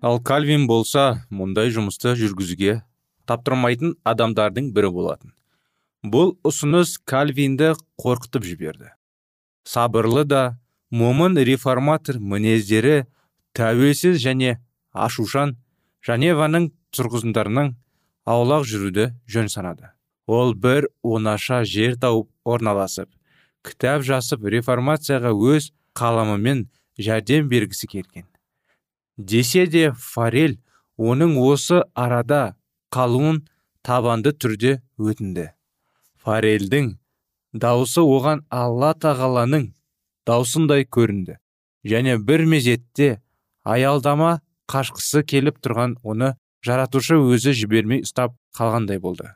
Ал 0.00 0.20
кальвин 0.24 0.66
болса 0.66 1.26
мұндай 1.30 1.70
жұмысты 1.74 2.14
жүргізуге 2.16 2.80
таптырмайтын 3.28 3.94
адамдардың 4.08 4.72
бірі 4.76 4.90
болатын. 4.94 5.34
Бұл 6.02 6.34
ұсыныс 6.46 6.96
кальвинді 7.04 7.74
қорқытып 8.00 8.46
жіберді. 8.48 8.94
Сабырлы 9.68 10.24
да 10.24 10.58
момын 10.90 11.36
реформатор 11.44 12.18
мінездері 12.18 13.04
тәуелсіз 13.56 14.16
және 14.24 14.56
ашушан 14.92 15.58
жаневаның 16.06 16.70
тұрғызындарының 16.96 17.74
аулақ 18.24 18.64
жүруді 18.64 19.10
жөн 19.28 19.52
санады. 19.52 19.92
Ол 20.26 20.54
бір 20.54 20.88
онаша 21.02 21.62
жер 21.68 21.98
тауып 22.00 22.30
орналасып 22.44 23.10
кітап 23.66 24.06
жасып 24.06 24.46
реформацияға 24.56 25.34
өз 25.34 25.70
қаламымен 25.98 26.68
жәрдем 26.96 27.48
бергісі 27.52 27.90
келген. 27.90 28.29
Десе 29.20 29.66
де 29.66 29.90
фарель 29.92 30.58
оның 30.96 31.36
осы 31.40 31.82
арада 31.94 32.56
қалуын 32.94 33.42
табанды 33.84 34.32
түрде 34.32 34.80
өтінді. 34.98 35.50
Фарельдің 36.24 36.94
дауысы 37.52 38.00
оған 38.00 38.44
алла 38.50 38.92
тағаланың 38.94 39.70
даусындай 40.28 40.84
көрінді. 40.84 41.38
Және 41.84 42.16
бір 42.20 42.44
мезетте 42.48 43.20
аялдама 43.64 44.40
қашқысы 44.70 45.24
келіп 45.24 45.60
тұрған 45.64 45.96
оны 46.02 46.34
жаратушы 46.64 47.16
өзі 47.16 47.54
жібермей 47.56 48.04
ұстап 48.04 48.36
қалғандай 48.56 49.00
болды. 49.00 49.34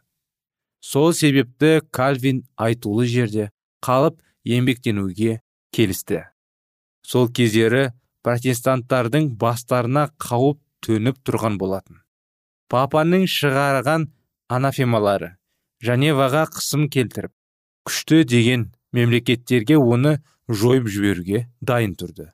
Сол 0.81 1.15
себепті 1.17 1.81
кальвин 1.91 2.45
айтулы 2.61 3.07
жерде 3.09 3.51
қалып 3.85 4.21
еңбектенуге 4.45 5.41
келісті. 5.73 6.27
Сол 7.03 7.31
кездері 7.33 7.93
протестанттардың 8.25 9.31
бастарына 9.41 10.09
қауіп 10.23 10.61
төніп 10.85 11.21
тұрған 11.27 11.59
болатын. 11.61 12.01
Папаның 12.73 13.27
шығарған 13.31 14.09
анафемалары 14.49 15.35
ваға 15.85 16.47
қысым 16.49 16.89
келтіріп 16.89 17.33
күшті 17.85 18.25
деген 18.25 18.73
мемлекеттерге 18.93 19.77
оны 19.77 20.23
жойып 20.49 20.89
жіберуге 20.89 21.49
дайын 21.61 21.95
тұрды. 21.95 22.31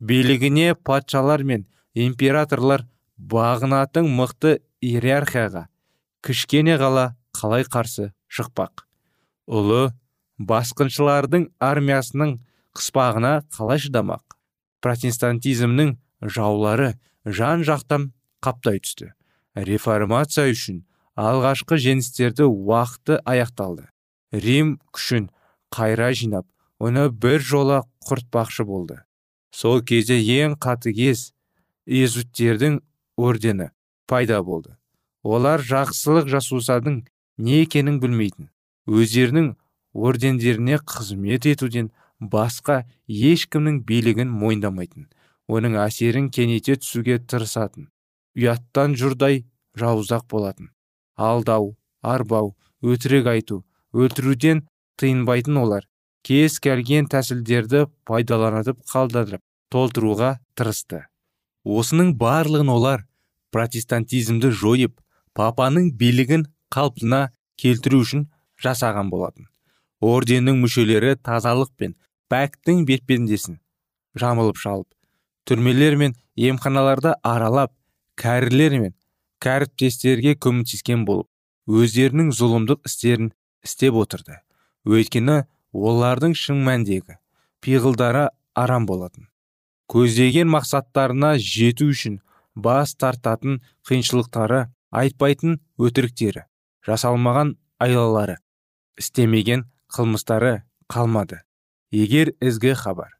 Билігіне 0.00 0.74
патшалар 0.74 1.44
мен 1.44 1.66
императорлар 1.94 2.86
бағынатын 3.18 4.08
мықты 4.08 4.58
иерархияға 4.80 5.68
кішкене 6.24 6.78
қала 6.80 7.14
қалай 7.36 7.64
қарсы 7.68 8.12
шықпақ? 8.32 8.86
Ұлы 9.46 9.92
басқыншылардың 10.40 11.50
армиясының 11.60 12.38
қыспағына 12.74 13.42
қалай 13.54 13.84
шыдамақ? 13.84 14.23
Протестантизмнің 14.84 15.94
жаулары 16.36 16.94
жан 17.24 17.64
жақтан 17.64 18.10
қаптай 18.44 18.82
түсті. 18.84 19.12
Реформация 19.56 20.50
үшін 20.52 20.82
алғашқы 21.16 21.78
жеңістерді 21.80 22.46
уақыты 22.50 23.20
аяқталды. 23.24 23.88
Рим 24.32 24.76
күшін 24.92 25.30
қайра 25.72 26.10
жинап 26.12 26.46
оны 26.78 27.08
бір 27.08 27.40
жола 27.40 27.82
құртпақшы 28.08 28.66
болды. 28.68 29.00
Сол 29.50 29.80
кезде 29.80 30.18
ең 30.18 30.58
қатыгез 30.60 31.30
иезуиттердің 31.86 32.80
ордені 33.16 33.70
пайда 34.10 34.42
болды. 34.42 34.76
Олар 35.22 35.62
жақсылық 35.62 36.28
жасусадың 36.28 37.04
не 37.38 37.62
екенін 37.62 38.00
білмейтін 38.02 38.50
өздерінің 38.90 39.54
ордендеріне 39.94 40.80
қызмет 40.82 41.46
етуден 41.48 41.92
басқа 42.32 42.82
ешкімнің 43.30 43.80
билігін 43.88 44.32
мойындамайтын 44.42 45.08
оның 45.56 45.78
әсерін 45.84 46.30
кенете 46.34 46.76
түсуге 46.80 47.18
тырысатын 47.30 47.88
ұяттан 48.38 48.96
жұрдай 49.00 49.42
жауыздақ 49.80 50.28
болатын 50.30 50.70
алдау 51.30 51.74
арбау 52.02 52.54
өтірік 52.82 53.30
айту 53.34 53.62
өлтіруден 53.94 54.64
тыйынбайтын 55.00 55.58
олар 55.60 55.88
кез 56.24 56.58
келген 56.64 57.06
тәсілдерді 57.12 57.84
пайдаланып 58.08 58.80
қалдырып 58.88 59.42
толтыруға 59.74 60.38
тырысты. 60.56 61.04
Осының 61.64 62.14
барлығын 62.20 62.70
олар 62.72 63.04
протестантизмді 63.54 64.50
жойып 64.62 65.00
папаның 65.36 65.90
билігін 66.00 66.46
қалпына 66.74 67.28
келтіру 67.60 68.00
үшін 68.04 68.28
жасаған 68.64 69.10
болатын. 69.12 69.48
Орденнің 70.00 70.60
мүшелері 70.64 71.16
тазалық 71.16 71.72
пен 71.76 71.96
пәктің 72.32 72.84
бетпендесін 72.88 73.60
жамылып 74.20 74.60
шалып 74.60 74.88
түрмелер 75.48 75.96
мен 76.00 76.14
емханаларды 76.36 77.14
аралап 77.22 77.72
кәрілер 78.20 78.78
мен 78.80 78.94
кәріптестерге 79.44 80.34
көмектескен 80.40 81.04
болып 81.08 81.28
өздерінің 81.68 82.30
зұлымдық 82.36 82.84
істерін 82.88 83.30
істеп 83.64 83.96
отырды. 84.00 84.38
Өйткені 84.84 85.44
олардың 85.72 86.34
шын 86.36 86.60
мәндегі 86.64 87.18
пиғылдары 87.64 88.28
арам 88.54 88.86
болатын. 88.86 89.28
Көздеген 89.88 90.48
мақсаттарына 90.52 91.34
жету 91.40 91.88
үшін 91.92 92.20
бас 92.54 92.94
тартатын 92.96 93.60
қиыншылықтары 93.88 94.66
айтпайтын 94.92 95.58
өтіріктері 95.80 96.44
жасалмаған 96.86 97.56
айлалары 97.80 98.38
істемеген 99.00 99.66
қылмыстары 99.92 100.62
қалмады. 100.92 101.40
Егер 101.94 102.32
ізгі 102.42 102.74
хабар 102.80 103.12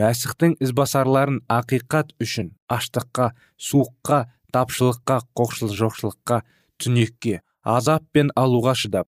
мәсіхтің 0.00 0.56
ізбасарларын 0.64 1.42
ақиқат 1.58 2.14
үшін 2.24 2.54
аштыққа 2.76 3.32
суыққа 3.68 4.20
тапшылыққа 4.56 5.18
қоқшыл 5.36 5.74
жоқшылыққа 5.80 6.40
түнекке 6.80 7.40
азап 7.76 8.06
пен 8.12 8.32
алуға 8.44 8.74
шыдап 8.80 9.08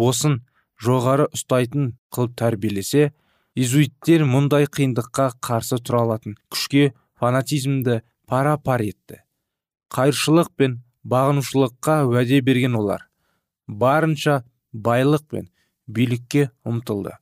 босын 0.00 0.40
жоғары 0.86 1.26
ұстайтын 1.36 1.92
қылып 2.14 2.36
тәрбиелесе 2.38 3.10
изуиттер 3.54 4.24
мұндай 4.28 4.68
қиындыққа 4.70 5.28
қарсы 5.44 5.78
тұра 5.82 6.04
алатын 6.06 6.36
күшке 6.52 6.92
фанатизмді 7.20 8.00
пара 8.26 8.56
пар 8.58 8.82
етті. 8.86 9.20
Қайыршылық 9.92 10.52
пен 10.56 10.78
бағынушылыққа 11.04 11.98
уәде 12.08 12.40
берген 12.40 12.78
олар 12.78 13.08
барынша 13.68 14.42
байлық 14.72 15.26
пен 15.28 15.50
билікке 15.86 16.48
ұмтылды. 16.64 17.18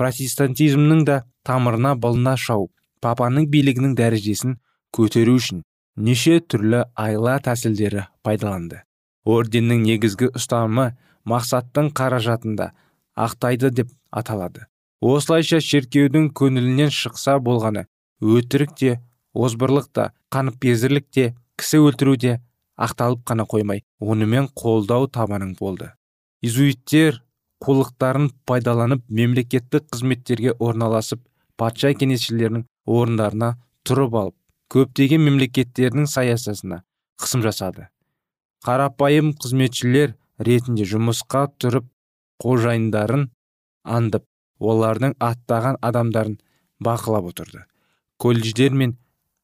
Протестантизмнің 0.00 1.04
да 1.08 1.16
тамырына 1.44 1.92
былына 2.00 2.36
шауып 2.40 2.72
папаның 3.04 3.50
билігінің 3.52 3.96
дәрежесін 3.98 4.56
көтеру 4.96 5.36
үшін 5.40 5.60
неше 5.96 6.40
түрлі 6.40 6.86
айла 6.96 7.36
тәсілдері 7.44 8.06
пайдаланды. 8.24 8.80
Орденнің 9.28 9.84
негізгі 9.84 10.30
ұстанымы 10.38 10.94
мақсаттың 11.28 11.90
қаражатында 11.96 12.70
ақтайды 13.16 13.70
деп 13.76 13.92
аталады. 14.10 14.66
Осылайша 15.00 15.60
шеркеудің 15.64 16.30
көңілінен 16.36 16.92
шықса 16.92 17.36
болғаны 17.44 17.86
өтірік 18.20 18.74
те 18.80 18.98
озбырлық 19.34 19.90
та 19.92 20.10
қаныпезерлік 20.32 21.08
те 21.12 21.34
кісі 21.60 21.80
өлтіру 21.84 22.16
де 22.16 22.38
ақталып 22.80 23.24
қана 23.28 23.44
қоймай 23.48 23.84
онымен 24.00 24.48
қолдау 24.56 25.08
табаның 25.12 25.54
болды. 25.60 25.92
Изуиттер 26.42 27.20
қулықтарын 27.64 28.30
пайдаланып 28.48 29.02
мемлекеттік 29.08 29.88
қызметтерге 29.92 30.54
орналасып 30.58 31.20
патша 31.60 31.92
кеңесшілерінің 32.00 32.64
орындарына 32.88 33.50
тұрып 33.88 34.16
алып 34.22 34.36
көптеген 34.72 35.20
мемлекеттердің 35.26 36.06
саясасына 36.08 36.82
қысым 37.20 37.42
жасады. 37.44 37.88
Қарапайым 38.64 39.34
қызметшілер 39.40 40.14
ретінде 40.38 40.86
жұмысқа 40.88 41.46
тұрып 41.60 41.88
қожайындарын 42.40 43.28
андып 43.84 44.24
олардың 44.60 45.16
аттаған 45.20 45.78
адамдарын 45.84 46.38
бақылап 46.80 47.30
отырды. 47.32 47.64
Колледждер 48.20 48.72
мен 48.72 48.96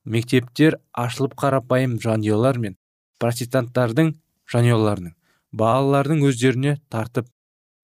мектептер 0.05 0.79
ашылып 0.93 1.37
қарапайым 1.41 1.99
жанұялар 2.01 2.61
мен 2.61 2.77
протестанттардың 3.21 4.15
жанұяларының 4.53 5.17
балалардың 5.53 6.23
өздеріне 6.29 6.77
тартып 6.93 7.29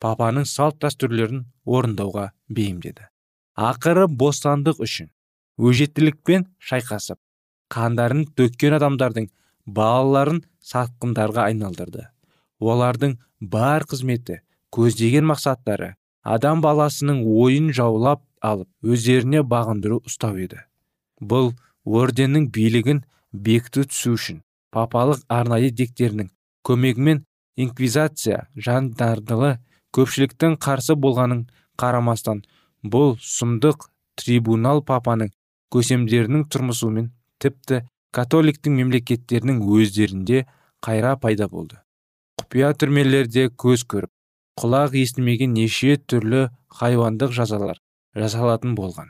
папаның 0.02 0.46
салт 0.50 0.80
дәстүрлерін 0.82 1.44
орындауға 1.78 2.30
бейімдеді 2.50 3.08
ақыры 3.70 4.06
бостандық 4.08 4.80
үшін 4.86 5.10
өжеттілікпен 5.60 6.46
шайқасып 6.70 7.18
қандарын 7.72 8.24
төккен 8.36 8.76
адамдардың 8.78 9.28
балаларын 9.66 10.42
сатқындарға 10.64 11.46
айналдырды. 11.50 12.06
Олардың 12.60 13.16
бар 13.40 13.84
қызметі 13.88 14.40
көздеген 14.74 15.26
мақсаттары 15.28 15.94
адам 16.22 16.62
баласының 16.64 17.24
ойын 17.26 17.72
жаулап 17.76 18.22
алып 18.40 18.68
өздеріне 18.82 19.42
бағындыру 19.42 20.00
ұстау 20.06 20.38
еді. 20.38 20.62
Бұл 21.20 21.52
орденнің 21.84 22.48
билігін 22.54 23.02
бекіту 23.32 23.84
түсу 23.90 24.16
үшін 24.16 24.42
папалық 24.72 25.22
арнайы 25.28 25.70
дектерінің 25.70 26.30
көмегімен 26.66 27.24
инквизация 27.56 28.46
жандардылы 28.56 29.58
көпшіліктің 29.96 30.56
қарсы 30.64 30.96
болғанын 30.96 31.46
қарамастан 31.80 32.42
бұл 32.94 33.16
сұмдық 33.20 33.88
трибунал 34.20 34.82
папаның 34.88 35.32
көсемдерінің 35.74 36.48
тұрмысуымен 36.52 37.10
тіпті 37.42 37.82
католиктің 38.16 38.76
мемлекеттерінің 38.80 39.62
өздерінде 39.76 40.44
қайра 40.84 41.14
пайда 41.20 41.48
болды. 41.48 41.78
Құпия 42.40 42.72
түрмелерде 42.76 43.48
көз 43.64 43.86
көріп 43.88 44.10
құлақ 44.60 44.96
естімеген 45.00 45.54
неше 45.56 45.96
түрлі 45.96 46.48
хайуандық 46.80 47.32
жазалар 47.32 47.80
жасалатын 48.16 48.74
болған. 48.76 49.08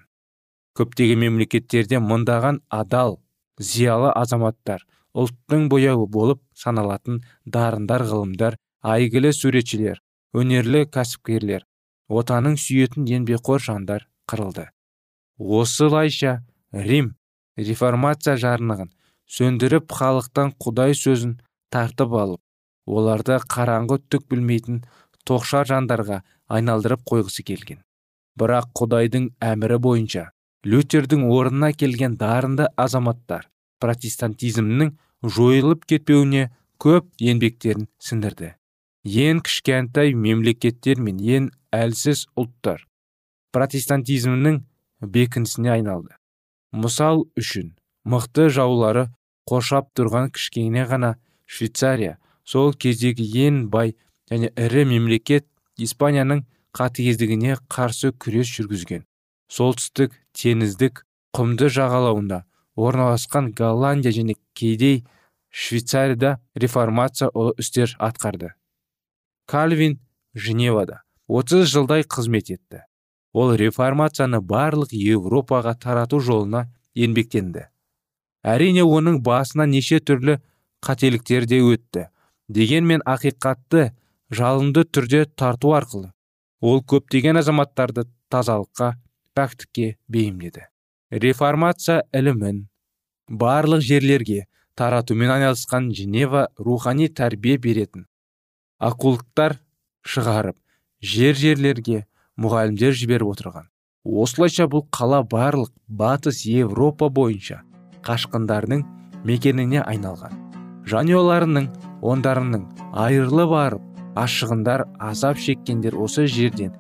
Көптеген 0.79 1.19
мемлекеттерде 1.25 1.99
мыңдаған 2.01 2.63
адал 2.71 3.19
зиялы 3.59 4.13
азаматтар 4.15 4.87
ұлттың 5.19 5.67
бояуы 5.73 6.07
болып 6.09 6.41
саналатын 6.57 7.21
дарындар 7.45 8.07
ғылымдар 8.09 8.57
айгілі 8.95 9.33
суретшілер 9.37 10.01
өнерлі 10.33 10.87
кәсіпкерлер 10.89 11.67
отаның 12.09 12.57
сүйетін 12.61 13.05
еңбекқор 13.09 13.61
жандар 13.61 14.07
қырылды. 14.31 14.69
Осылайша 15.37 16.39
рим 16.73 17.13
реформация 17.57 18.39
жарнығын 18.41 18.93
сөндіріп 19.37 19.93
халықтан 19.99 20.55
құдай 20.65 20.97
сөзін 20.97 21.35
тартып 21.73 22.17
алып 22.23 22.41
оларды 22.87 23.39
қараңғы 23.55 23.99
түк 24.13 24.25
білмейтін 24.33 24.81
тоқшар 25.29 25.69
жандарға 25.69 26.23
айналдырып 26.49 27.05
қойғысы 27.09 27.45
келген. 27.45 27.83
Бірақ 28.39 28.73
құдайдың 28.79 29.29
әмірі 29.45 29.79
бойынша 29.85 30.31
лютердің 30.65 31.29
орнына 31.29 31.73
келген 31.77 32.17
дарынды 32.17 32.71
азаматтар 32.77 33.51
протестантизмнің 33.85 34.97
жойылып 35.37 35.85
кетпеуіне 35.93 36.49
көп 36.81 37.13
еңбектерін 37.21 37.89
сіңірді 38.01 38.55
ең 39.05 39.43
кішкентай 39.43 40.15
мемлекеттер 40.15 41.01
мен 41.03 41.19
ең 41.19 41.51
әлсіз 41.75 42.27
ұлттар 42.39 42.87
протестантизмнің 43.53 44.63
бекінісіне 45.03 45.73
айналды. 45.75 46.15
Мысал 46.73 47.27
үшін 47.37 47.75
мықты 48.09 48.49
жаулары 48.55 49.09
қоршап 49.51 49.91
тұрған 49.99 50.31
кішкене 50.33 50.87
ғана 50.89 51.17
швейцария 51.47 52.17
сол 52.45 52.73
кездегі 52.73 53.27
ең 53.47 53.67
бай 53.75 53.97
және 54.31 54.53
ірі 54.57 54.87
мемлекет 54.95 55.49
испанияның 55.77 56.47
қатыгездігіне 56.73 57.59
қарсы 57.69 58.13
күрес 58.17 58.49
жүргізген. 58.55 59.05
Солтүстік 59.53 60.15
теңіздік 60.33 61.05
құмды 61.37 61.69
жағалауында 61.69 62.45
орналасқан 62.77 63.53
голландия 63.53 64.15
және 64.15 64.39
кейдей 64.55 65.03
швейцарияда 65.51 66.39
реформация 66.57 67.29
ұлы 67.35 67.53
істер 67.61 67.93
атқарды. 67.99 68.55
Кальвин 69.53 69.99
женевада 70.35 71.03
30 71.29 71.69
жылдай 71.69 72.07
қызмет 72.09 72.49
етті. 72.57 72.87
Ол 73.33 73.55
реформацияны 73.57 74.41
барлық 74.41 74.93
еуропаға 74.97 75.77
тарату 75.81 76.21
жолына 76.21 76.67
еңбектенді 76.97 77.69
әрине 78.43 78.83
оның 78.83 79.21
басына 79.23 79.67
неше 79.71 80.01
түрлі 80.01 80.39
қателіктер 80.83 81.47
де 81.47 81.61
өтті. 81.63 82.09
Дегенмен 82.49 83.03
ақиқатты 83.07 83.93
жалынды 84.31 84.85
түрде 84.85 85.25
тарту 85.39 85.73
арқылы 85.79 86.11
ол 86.61 86.83
көптеген 86.83 87.39
азаматтарды 87.39 88.05
тазалыққа 88.33 88.93
пәктікке 89.37 89.97
бейімдеді. 90.09 90.67
Реформация 91.11 92.03
ілімін 92.13 92.67
барлық 93.29 93.85
жерлерге 93.87 94.47
таратумен 94.77 95.31
айналысқан 95.31 95.93
женева 95.95 96.49
рухани 96.59 97.09
тәрбие 97.09 97.59
беретін 97.59 98.07
оккулттар 98.83 99.59
шығарып 100.03 100.57
жер 101.07 101.37
жерлерге 101.39 102.03
мұғалімдер 102.43 102.97
жіберіп 102.99 103.31
отырған. 103.35 103.69
Осылайша 104.03 104.67
бұл 104.71 104.83
қала 104.91 105.21
барлық 105.23 105.71
батыс 105.87 106.43
европа 106.51 107.07
бойынша 107.09 107.61
қашқындардың 108.03 108.83
мекеніне 109.29 109.85
айналған. 109.85 110.35
Жанұяларының 110.91 111.69
ондарының 112.03 112.65
айырылы 113.05 113.47
барып 113.53 114.19
ашығындар 114.19 114.89
азап 114.99 115.39
шеккендер 115.39 115.95
осы 115.95 116.27
жерден 116.27 116.75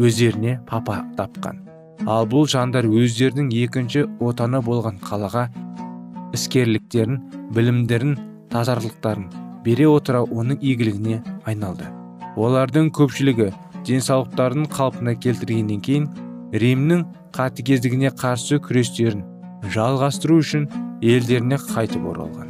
өздеріне 0.00 0.56
папа 0.70 1.02
тапқан. 1.18 1.60
Ал 2.08 2.24
бұл 2.24 2.48
жандар 2.48 2.88
өздерінің 2.88 3.52
екінші 3.66 4.06
отаны 4.24 4.62
болған 4.64 4.96
қалаға 5.04 5.50
іскерліктерін 6.32 7.20
білімдерін 7.52 8.16
тазарлықтарын 8.48 9.28
бере 9.64 9.88
отыра 9.88 10.22
оның 10.24 10.60
игілігіне 10.60 11.20
айналды. 11.48 11.88
Олардың 12.40 12.90
көпшілігі 12.96 13.50
денсаулықтарын 13.86 14.68
қалпына 14.72 15.16
келтіргеннен 15.24 15.80
кейін 15.86 16.08
римнің 16.62 17.04
қатыгездігіне 17.36 18.12
қарсы 18.20 18.60
күрестерін 18.66 19.24
жалғастыру 19.74 20.40
үшін 20.42 20.68
елдеріне 21.02 21.60
қайтып 21.70 22.06
оралған. 22.12 22.49